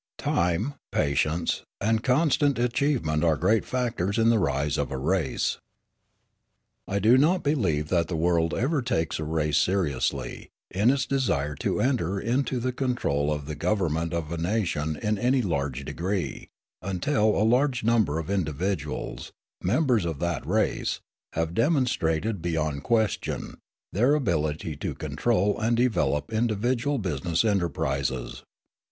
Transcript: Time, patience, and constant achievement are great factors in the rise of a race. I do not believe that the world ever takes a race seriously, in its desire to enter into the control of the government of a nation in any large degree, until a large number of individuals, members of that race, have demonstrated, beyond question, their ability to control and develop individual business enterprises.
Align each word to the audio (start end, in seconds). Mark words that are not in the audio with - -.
Time, 0.17 0.73
patience, 0.91 1.61
and 1.79 2.01
constant 2.03 2.57
achievement 2.57 3.23
are 3.23 3.37
great 3.37 3.63
factors 3.63 4.17
in 4.17 4.31
the 4.31 4.39
rise 4.39 4.79
of 4.79 4.89
a 4.89 4.97
race. 4.97 5.59
I 6.87 6.97
do 6.97 7.19
not 7.19 7.43
believe 7.43 7.89
that 7.89 8.07
the 8.07 8.15
world 8.15 8.55
ever 8.55 8.81
takes 8.81 9.19
a 9.19 9.23
race 9.23 9.59
seriously, 9.59 10.49
in 10.71 10.89
its 10.89 11.05
desire 11.05 11.53
to 11.57 11.79
enter 11.79 12.19
into 12.19 12.59
the 12.59 12.71
control 12.71 13.31
of 13.31 13.45
the 13.45 13.53
government 13.53 14.11
of 14.11 14.31
a 14.31 14.37
nation 14.39 14.95
in 14.95 15.19
any 15.19 15.43
large 15.43 15.85
degree, 15.85 16.49
until 16.81 17.37
a 17.39 17.45
large 17.45 17.83
number 17.83 18.17
of 18.17 18.31
individuals, 18.31 19.31
members 19.61 20.03
of 20.03 20.17
that 20.17 20.43
race, 20.47 20.99
have 21.33 21.53
demonstrated, 21.53 22.41
beyond 22.41 22.81
question, 22.81 23.59
their 23.93 24.15
ability 24.15 24.75
to 24.77 24.95
control 24.95 25.59
and 25.59 25.77
develop 25.77 26.33
individual 26.33 26.97
business 26.97 27.45
enterprises. 27.45 28.41